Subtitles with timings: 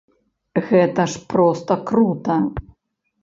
[0.69, 2.37] Гэта ж проста крута!